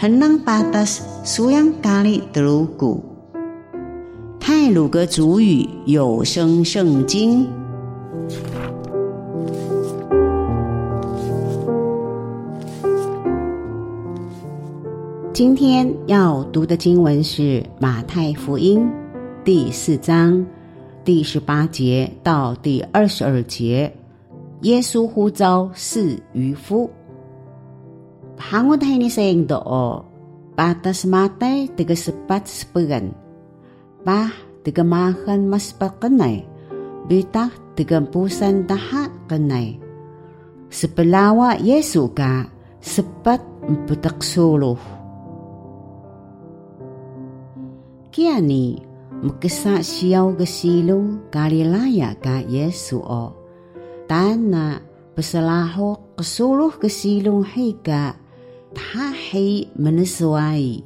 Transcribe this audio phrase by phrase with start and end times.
[0.00, 3.04] henang patas suyang kali telugu。
[4.40, 7.44] 泰鲁格主语有声圣经。
[15.34, 18.80] 今天要读的经文是马太福音
[19.44, 20.46] 第四章
[21.04, 23.92] 第十八节到第二十二节。
[24.62, 26.88] 耶稣呼召四渔夫。
[28.50, 30.02] Hangut hay ni sayang doo,
[30.58, 33.14] patas matay tiga sepat sepegan.
[34.02, 34.34] Bah
[34.66, 36.42] tiga makan mas pakanay,
[37.06, 39.78] bitak tiga pusan taha kanay.
[40.66, 42.50] Sepelawa Yesu ka,
[42.82, 43.38] sepat
[43.70, 44.82] mputak suluh.
[48.10, 48.82] Kaya ni,
[49.22, 53.30] magkasa siyaw gasilong kalilaya ka Yesu o.
[54.10, 54.82] Tana,
[55.14, 57.78] pasalaho kasuluh gasilong hay
[58.74, 60.82] tahay manasway.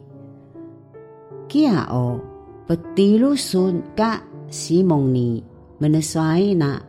[1.48, 2.18] Kaya o,
[2.66, 5.40] patilusun ka simong ni
[5.78, 6.80] manasway na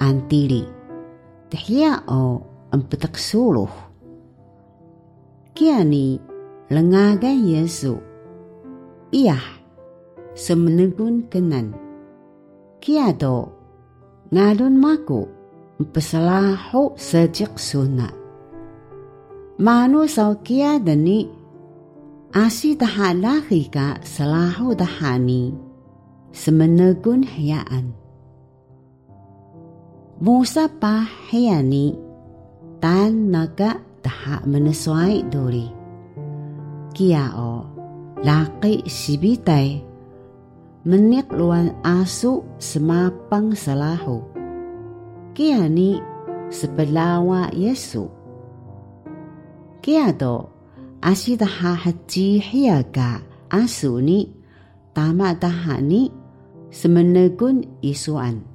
[0.00, 0.64] antili.
[1.50, 2.40] Tahiya o
[2.72, 3.70] ang pataksuluh.
[5.54, 6.18] Kaya ni
[6.72, 7.94] langagan Yesu.
[9.14, 9.38] Iya,
[10.34, 11.78] semenegun kenan.
[12.82, 13.54] Kaya do,
[14.34, 15.30] ngalun mako,
[15.94, 18.23] pasalaho sejak sunat.
[19.58, 21.30] manu saukia deni
[22.34, 25.54] asi hika selahu tahani
[26.34, 27.94] semenegun hayaan
[30.18, 31.94] Musa pa hayani
[32.82, 35.66] tan naga taha menesuai duri.
[36.94, 37.66] Kia o
[38.22, 39.82] laki sibitai
[40.86, 44.22] menik luan asu semapang selahu.
[45.34, 45.98] Kia ni
[46.48, 48.23] sebelawa Yesus
[49.84, 50.14] sepelawa Yesu.
[50.14, 50.48] Kaya do,
[51.04, 54.32] asi daha haji hiyaga asu ni
[54.94, 56.08] tama daha ni
[56.72, 58.53] semenegun isuan.